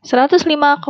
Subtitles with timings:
[0.00, 0.80] 105,6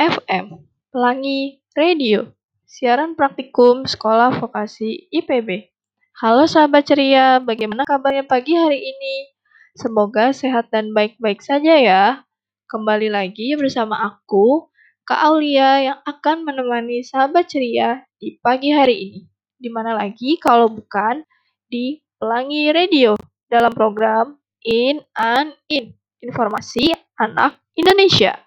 [0.00, 0.46] FM
[0.88, 2.32] Pelangi Radio
[2.64, 5.68] Siaran Praktikum Sekolah Vokasi IPB
[6.16, 9.36] Halo sahabat ceria, bagaimana kabarnya pagi hari ini?
[9.76, 12.24] Semoga sehat dan baik-baik saja ya.
[12.72, 14.72] Kembali lagi bersama aku,
[15.04, 19.20] Kak Aulia yang akan menemani sahabat ceria di pagi hari ini.
[19.60, 21.20] Di mana lagi kalau bukan
[21.68, 23.12] di Pelangi Radio
[23.52, 28.38] dalam program In and In, informasi anak Indonesia.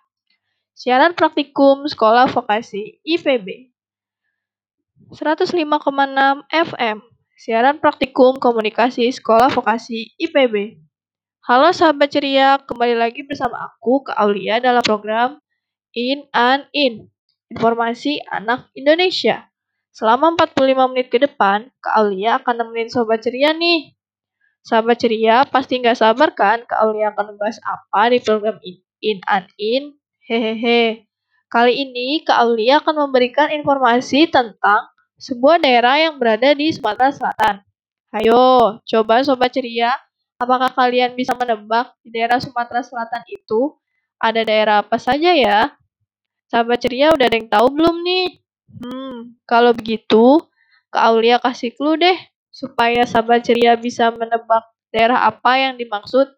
[0.71, 3.75] Siaran praktikum Sekolah Vokasi IPB.
[5.11, 5.59] 105,6
[6.49, 6.97] FM.
[7.35, 10.79] Siaran praktikum komunikasi Sekolah Vokasi IPB.
[11.45, 15.37] Halo sahabat ceria, kembali lagi bersama aku Kak Aulia dalam program
[15.93, 17.07] In and In,
[17.53, 19.45] informasi anak Indonesia.
[19.95, 23.94] Selama 45 menit ke depan, Kak Aulia akan nemenin sobat ceria nih.
[24.65, 29.45] Sahabat ceria, pasti nggak sabar kan Aulia akan membahas apa di program In, in and
[29.61, 29.93] In?
[30.25, 31.05] Hehehe.
[31.53, 34.89] Kali ini Kak Aulia akan memberikan informasi tentang
[35.21, 37.61] sebuah daerah yang berada di Sumatera Selatan.
[38.09, 39.93] Ayo, coba sobat ceria,
[40.41, 43.77] apakah kalian bisa menebak di daerah Sumatera Selatan itu
[44.17, 45.77] ada daerah apa saja ya?
[46.49, 48.41] Sahabat ceria udah ada yang tahu belum nih?
[48.81, 50.41] Hmm, kalau begitu,
[50.89, 52.17] Kak Aulia kasih clue deh
[52.55, 54.63] supaya sahabat ceria bisa menebak
[54.95, 56.31] daerah apa yang dimaksud.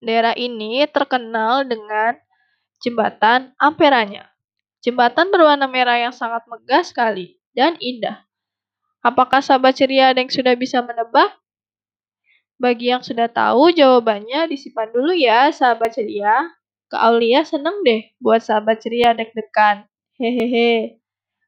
[0.00, 2.16] Daerah ini terkenal dengan
[2.80, 4.24] jembatan Amperanya.
[4.80, 8.24] Jembatan berwarna merah yang sangat megah sekali dan indah.
[9.04, 11.36] Apakah sahabat ceria ada yang sudah bisa menebak?
[12.56, 16.56] Bagi yang sudah tahu jawabannya disimpan dulu ya sahabat ceria.
[16.88, 19.84] Kak Aulia seneng deh buat sahabat ceria deg-degan.
[20.16, 21.02] Hehehe.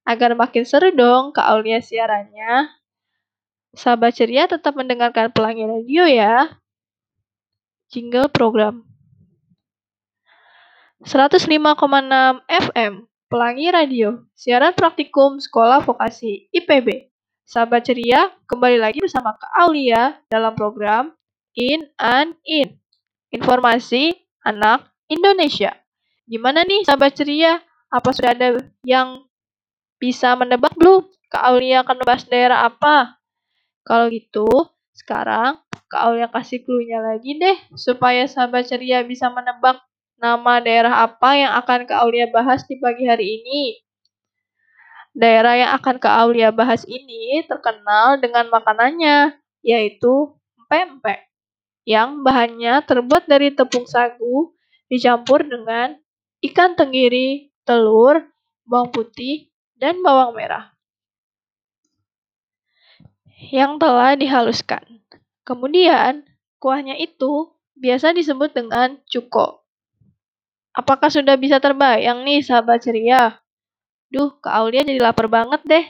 [0.08, 2.72] Agar makin seru dong Kak Aulia siarannya.
[3.76, 6.56] Sahabat ceria tetap mendengarkan pelangi radio ya.
[7.92, 8.88] Jingle program.
[11.04, 11.44] 105,6
[12.48, 17.12] FM Pelangi Radio, siaran praktikum Sekolah Vokasi IPB.
[17.44, 21.12] Sahabat ceria, kembali lagi bersama Kak Aulia dalam program
[21.52, 22.80] In and In.
[23.28, 24.16] Informasi
[24.48, 25.76] anak Indonesia.
[26.24, 27.60] Gimana nih sahabat ceria?
[27.92, 29.28] Apa sudah ada yang
[29.98, 31.06] bisa menebak belum?
[31.28, 33.20] Kak Aulia akan membahas daerah apa?
[33.84, 34.48] Kalau gitu,
[34.97, 39.81] sekarang Kak Aulia kasih clue-nya lagi deh, supaya sahabat ceria bisa menebak
[40.19, 43.62] nama daerah apa yang akan Kak Aulia bahas di pagi hari ini.
[45.16, 49.34] Daerah yang akan Kak Aulia bahas ini terkenal dengan makanannya,
[49.65, 50.36] yaitu
[50.69, 51.26] pempek,
[51.88, 54.53] yang bahannya terbuat dari tepung sagu
[54.92, 55.97] dicampur dengan
[56.44, 58.28] ikan tenggiri, telur,
[58.69, 59.47] bawang putih,
[59.78, 60.78] dan bawang merah
[63.39, 64.83] yang telah dihaluskan.
[65.47, 66.27] Kemudian,
[66.59, 69.62] kuahnya itu biasa disebut dengan cuko.
[70.75, 73.39] Apakah sudah bisa terbayang nih sahabat ceria?
[74.12, 75.87] Duh, Kak Aulia jadi lapar banget deh.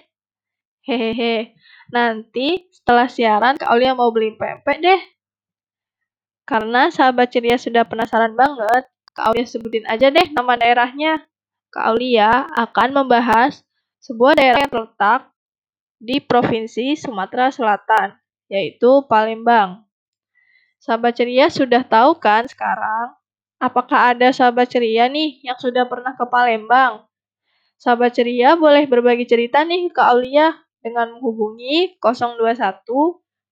[0.86, 1.56] Hehehe.
[1.88, 5.00] Nanti setelah siaran Kak Aulia mau beli pempek deh.
[6.48, 11.26] Karena sahabat ceria sudah penasaran banget, Kak Aulia sebutin aja deh nama daerahnya.
[11.68, 13.67] Kak Aulia akan membahas
[14.08, 15.28] sebuah daerah yang terletak
[16.00, 18.16] di Provinsi Sumatera Selatan,
[18.48, 19.84] yaitu Palembang.
[20.80, 23.12] Sahabat ceria sudah tahu kan sekarang?
[23.60, 27.04] Apakah ada sahabat ceria nih yang sudah pernah ke Palembang?
[27.76, 32.40] Sahabat ceria boleh berbagi cerita nih ke Aulia dengan menghubungi 021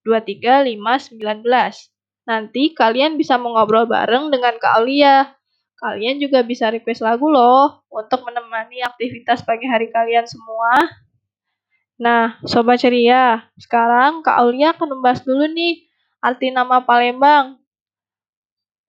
[0.08, 2.32] 235 19.
[2.32, 5.35] Nanti kalian bisa mengobrol bareng dengan Kak Aulia.
[5.76, 10.72] Kalian juga bisa request lagu loh untuk menemani aktivitas pagi hari kalian semua.
[12.00, 15.84] Nah, Sobat Ceria, sekarang Kak Aulia akan membahas dulu nih
[16.20, 17.60] arti nama Palembang.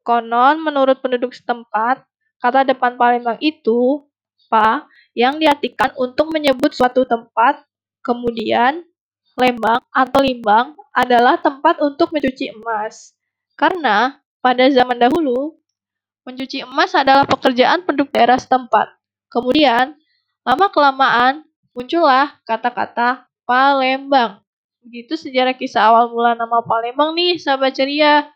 [0.04, 2.08] Konon, menurut penduduk setempat,
[2.40, 4.08] kata depan Palembang itu
[4.48, 7.68] pa yang diartikan untuk menyebut suatu tempat,
[8.00, 8.88] kemudian
[9.36, 13.12] lembang atau limbang adalah tempat untuk mencuci emas.
[13.60, 15.60] Karena pada zaman dahulu,
[16.28, 18.92] mencuci emas adalah pekerjaan penduduk daerah setempat.
[19.32, 19.96] Kemudian,
[20.44, 24.44] lama-kelamaan muncullah kata-kata Palembang.
[24.84, 28.28] Begitu sejarah kisah awal mula nama Palembang nih, sahabat ceria.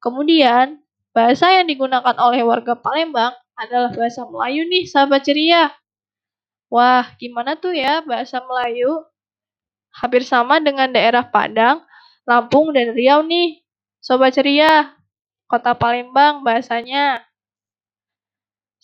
[0.00, 0.80] Kemudian,
[1.12, 5.76] bahasa yang digunakan oleh warga Palembang adalah bahasa Melayu nih, sahabat ceria.
[6.72, 9.04] Wah, gimana tuh ya bahasa Melayu?
[9.92, 11.84] Hampir sama dengan daerah Padang,
[12.24, 13.60] Lampung, dan Riau nih.
[14.00, 14.94] Sobat ceria,
[15.50, 17.25] kota Palembang bahasanya.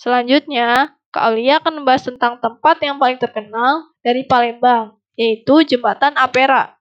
[0.02, 6.74] Selanjutnya, Kak Aulia akan membahas tentang tempat yang paling terkenal dari Palembang, yaitu Jembatan Ampera.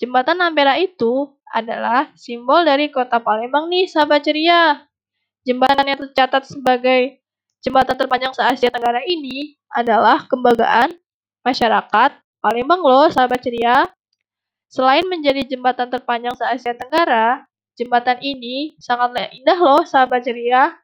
[0.00, 4.88] Jembatan Ampera itu adalah simbol dari kota Palembang nih, sahabat ceria.
[5.44, 7.20] Jembatan yang tercatat sebagai
[7.60, 10.96] jembatan terpanjang se-Asia Tenggara ini adalah kebanggaan
[11.44, 13.84] masyarakat Palembang loh, sahabat ceria.
[14.72, 17.44] Selain menjadi jembatan terpanjang se-Asia Tenggara,
[17.76, 20.81] jembatan ini sangatlah indah loh, sahabat ceria.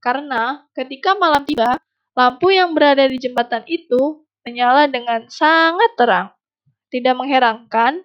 [0.00, 1.76] Karena ketika malam tiba,
[2.16, 6.28] lampu yang berada di jembatan itu menyala dengan sangat terang.
[6.90, 8.02] Tidak mengherankan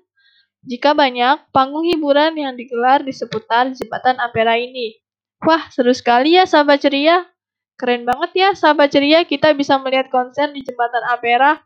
[0.65, 4.99] jika banyak panggung hiburan yang digelar di seputar jembatan Ampera ini.
[5.45, 7.25] Wah, seru sekali ya sahabat ceria.
[7.75, 11.63] Keren banget ya sahabat ceria kita bisa melihat konser di jembatan Ampera.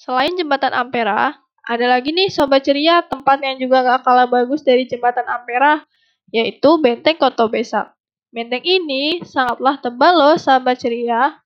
[0.00, 1.36] Selain jembatan Ampera,
[1.68, 5.84] ada lagi nih sobat ceria tempat yang juga gak kalah bagus dari jembatan Ampera,
[6.32, 7.99] yaitu Benteng Koto Besak.
[8.30, 11.42] Benteng ini sangatlah tebal loh sahabat ceria,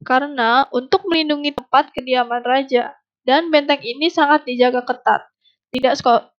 [0.00, 2.96] karena untuk melindungi tempat kediaman raja
[3.28, 5.28] dan benteng ini sangat dijaga ketat.
[5.68, 5.94] Tidak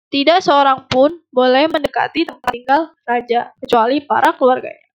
[0.09, 4.89] tidak seorang pun boleh mendekati tempat tinggal raja, kecuali para keluarganya.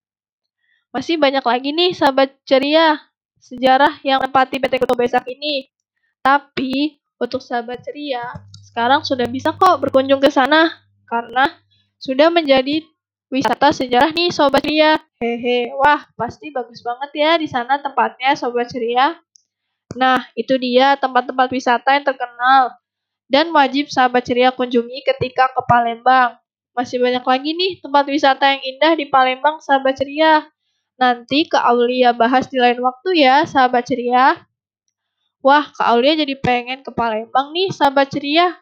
[0.89, 2.97] Masih banyak lagi nih sahabat ceria
[3.39, 5.69] sejarah yang menempati PT Kuto Besak ini.
[6.19, 8.25] Tapi untuk sahabat ceria,
[8.65, 10.71] sekarang sudah bisa kok berkunjung ke sana
[11.07, 11.51] karena
[11.99, 12.83] sudah menjadi
[13.29, 14.97] wisata sejarah nih sobat ceria.
[15.21, 19.15] Hehe, wah pasti bagus banget ya di sana tempatnya sobat ceria.
[19.97, 22.77] Nah, itu dia tempat-tempat wisata yang terkenal
[23.29, 26.37] dan wajib sahabat ceria kunjungi ketika ke Palembang.
[26.73, 30.45] Masih banyak lagi nih tempat wisata yang indah di Palembang sahabat ceria.
[30.99, 34.37] Nanti Kak Aulia bahas di lain waktu ya sahabat ceria.
[35.39, 38.59] Wah, Kak Aulia jadi pengen ke Palembang nih sahabat ceria.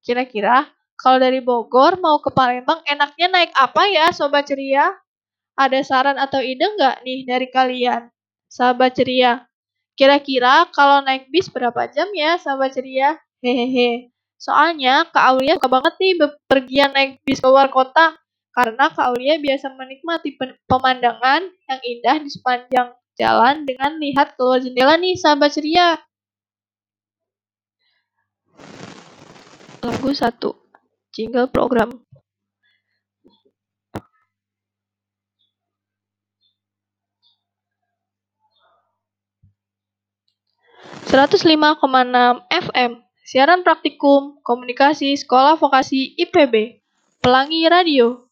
[0.00, 0.64] Kira-kira
[1.00, 4.92] kalau dari Bogor mau ke Palembang enaknya naik apa ya sobat ceria?
[5.56, 8.12] Ada saran atau ide nggak nih dari kalian?
[8.52, 9.50] Sahabat ceria,
[10.00, 13.20] Kira-kira kalau naik bis berapa jam ya, sahabat ceria?
[13.44, 14.08] Hehehe.
[14.40, 18.16] Soalnya Kak Aulia suka banget nih bepergian naik bis keluar kota.
[18.56, 24.96] Karena Kak Aulia biasa menikmati pemandangan yang indah di sepanjang jalan dengan lihat keluar jendela
[24.96, 26.00] nih, sahabat ceria.
[29.84, 30.59] Lagu 1.
[31.10, 32.06] Jingle program.
[41.10, 41.50] 105,6
[42.46, 46.78] FM, siaran praktikum, komunikasi, sekolah vokasi IPB,
[47.18, 48.30] Pelangi Radio.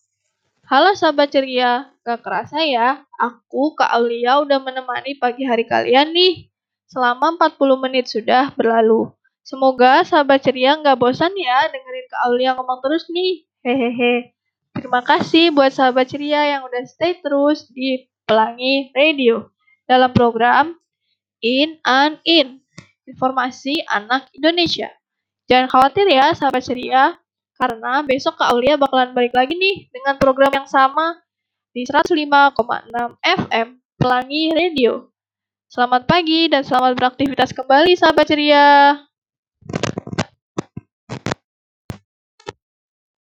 [0.71, 6.55] Halo sahabat ceria, gak kerasa ya, aku Kak Aulia udah menemani pagi hari kalian nih.
[6.87, 9.18] Selama 40 menit sudah berlalu.
[9.49, 13.49] Semoga sahabat ceria gak bosan ya dengerin Kak Aulia ngomong terus nih.
[13.65, 14.37] Hehehe.
[14.77, 19.49] Terima kasih buat sahabat ceria yang udah stay terus di Pelangi Radio
[19.89, 20.77] dalam program
[21.41, 22.61] In and In
[23.09, 24.93] informasi anak Indonesia.
[25.49, 27.17] Jangan khawatir ya sahabat ceria,
[27.57, 31.25] karena besok Kak Aulia bakalan balik lagi nih dengan program yang sama
[31.73, 32.53] di 105,6
[33.25, 35.09] FM Pelangi Radio.
[35.73, 39.08] Selamat pagi dan selamat beraktivitas kembali sahabat ceria.